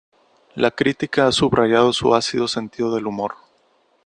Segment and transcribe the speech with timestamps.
[0.55, 3.35] La crítica ha subrayado su ácido sentido del humor.